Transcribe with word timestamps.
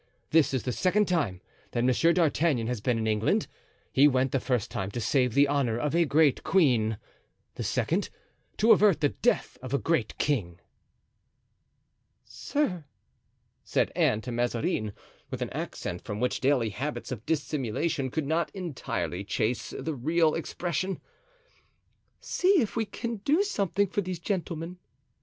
This 0.31 0.51
is 0.51 0.63
the 0.63 0.71
second 0.71 1.07
time 1.07 1.41
that 1.73 1.83
Monsieur 1.83 2.11
d'Artagnan 2.11 2.65
has 2.65 2.81
been 2.81 2.97
in 2.97 3.05
England. 3.05 3.45
He 3.93 4.07
went 4.07 4.31
the 4.31 4.39
first 4.39 4.71
time 4.71 4.89
to 4.89 4.99
save 4.99 5.35
the 5.35 5.47
honor 5.47 5.77
of 5.77 5.93
a 5.93 6.05
great 6.05 6.43
queen; 6.43 6.97
the 7.53 7.61
second, 7.61 8.09
to 8.57 8.71
avert 8.71 9.01
the 9.01 9.09
death 9.09 9.59
of 9.61 9.75
a 9.75 9.77
great 9.77 10.17
king." 10.17 10.59
"Sir," 12.25 12.85
said 13.63 13.91
Anne 13.95 14.21
to 14.21 14.31
Mazarin, 14.31 14.93
with 15.29 15.43
an 15.43 15.51
accent 15.51 16.01
from 16.01 16.19
which 16.19 16.39
daily 16.41 16.69
habits 16.71 17.11
of 17.11 17.23
dissimulation 17.27 18.09
could 18.09 18.25
not 18.25 18.49
entirely 18.55 19.23
chase 19.23 19.69
the 19.77 19.93
real 19.93 20.33
expression, 20.33 20.99
"see 22.19 22.59
if 22.59 22.75
we 22.75 22.85
can 22.85 23.17
do 23.17 23.43
something 23.43 23.85
for 23.85 24.01
these 24.01 24.17
gentlemen." 24.19 24.79